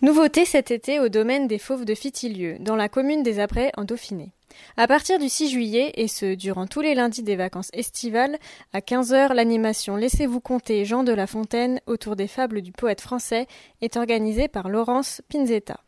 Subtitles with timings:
[0.00, 3.82] Nouveauté cet été au domaine des Fauves de Fitilieu, dans la commune des Abrais en
[3.82, 4.30] Dauphiné.
[4.76, 8.38] À partir du 6 juillet, et ce durant tous les lundis des vacances estivales,
[8.72, 13.48] à 15h, l'animation Laissez-vous compter Jean de La Fontaine autour des fables du poète français
[13.80, 15.80] est organisée par Laurence Pinzetta.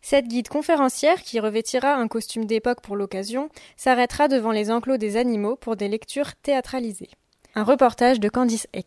[0.00, 5.18] Cette guide conférencière, qui revêtira un costume d'époque pour l'occasion, s'arrêtera devant les enclos des
[5.18, 7.10] animaux pour des lectures théâtralisées.
[7.54, 8.86] Un reportage de Candice Eck.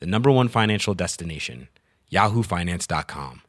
[0.00, 1.68] the number one financial destination,
[2.12, 3.42] yahoofinance.com.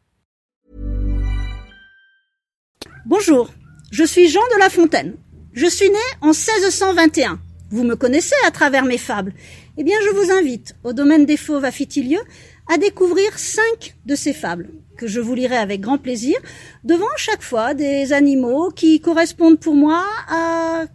[3.06, 3.50] Bonjour,
[3.92, 5.16] je suis Jean de La Fontaine.
[5.54, 7.40] Je suis né en 1621.
[7.72, 9.34] Vous me connaissez à travers mes fables.
[9.78, 12.20] Eh bien, je vous invite, au domaine des fauves à Fitilieu,
[12.72, 16.38] à découvrir cinq de ces fables, que je vous lirai avec grand plaisir,
[16.84, 20.86] devant chaque fois des animaux qui correspondent pour moi à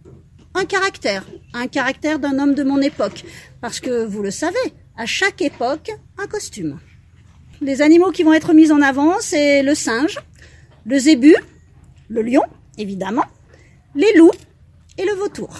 [0.55, 3.25] un caractère, un caractère d'un homme de mon époque.
[3.61, 6.79] Parce que, vous le savez, à chaque époque un costume.
[7.61, 10.17] Les animaux qui vont être mis en avant, c'est le singe,
[10.85, 11.35] le zébu,
[12.09, 12.43] le lion,
[12.77, 13.25] évidemment,
[13.95, 14.31] les loups
[14.97, 15.59] et le vautour.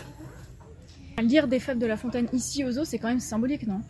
[1.22, 3.82] Lire des fables de La Fontaine ici aux zoo, c'est quand même symbolique, non?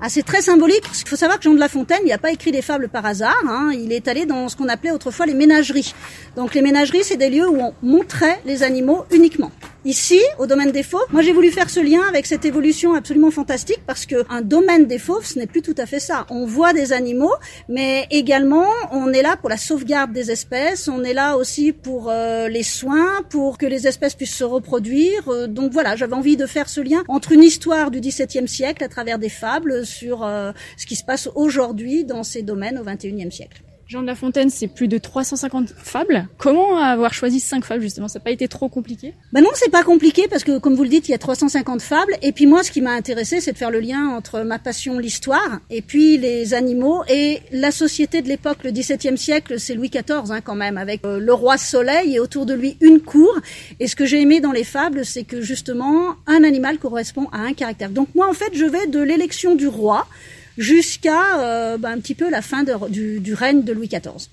[0.00, 0.84] Ah, c'est très symbolique.
[1.00, 3.06] Il faut savoir que Jean de La Fontaine, il n'a pas écrit des fables par
[3.06, 3.40] hasard.
[3.48, 3.70] Hein.
[3.72, 5.94] Il est allé dans ce qu'on appelait autrefois les ménageries.
[6.34, 9.52] Donc les ménageries, c'est des lieux où on montrait les animaux uniquement.
[9.86, 13.30] Ici, au domaine des fauves, moi j'ai voulu faire ce lien avec cette évolution absolument
[13.30, 16.26] fantastique parce que un domaine des fauves, ce n'est plus tout à fait ça.
[16.28, 17.34] On voit des animaux,
[17.68, 22.10] mais également on est là pour la sauvegarde des espèces, on est là aussi pour
[22.10, 25.28] euh, les soins, pour que les espèces puissent se reproduire.
[25.28, 28.82] Euh, donc voilà, j'avais envie de faire ce lien entre une histoire du XVIIe siècle
[28.82, 32.82] à travers des fables sur euh, ce qui se passe aujourd'hui dans ces domaines au
[32.82, 33.62] XXIe siècle.
[33.88, 36.26] Jean de La Fontaine, c'est plus de 350 fables.
[36.38, 38.08] Comment avoir choisi cinq fables justement?
[38.08, 39.14] Ça n'a pas été trop compliqué?
[39.32, 41.80] Ben non, c'est pas compliqué parce que comme vous le dites, il y a 350
[41.80, 42.16] fables.
[42.20, 44.98] Et puis moi, ce qui m'a intéressé, c'est de faire le lien entre ma passion,
[44.98, 48.58] l'histoire, et puis les animaux et la société de l'époque.
[48.64, 52.18] Le XVIIe siècle, c'est Louis XIV hein, quand même, avec euh, le roi Soleil et
[52.18, 53.38] autour de lui une cour.
[53.78, 57.38] Et ce que j'ai aimé dans les fables, c'est que justement, un animal correspond à
[57.38, 57.90] un caractère.
[57.90, 60.08] Donc moi, en fait, je vais de l'élection du roi
[60.56, 64.28] jusqu'à euh, bah, un petit peu la fin de, du, du règne de Louis XIV.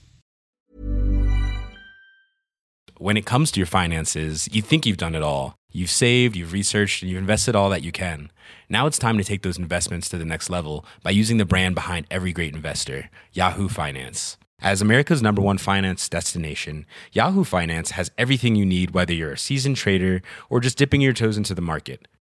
[3.00, 5.56] When it comes to your finances, you think you've done it all.
[5.72, 8.32] You've saved, you've researched, and you've invested all that you can.
[8.70, 11.76] Now it's time to take those investments to the next level by using the brand
[11.76, 14.38] behind every great investor, Yahoo Finance.
[14.62, 19.38] As America's number one finance destination, Yahoo Finance has everything you need, whether you're a
[19.38, 22.08] seasoned trader or just dipping your toes into the market.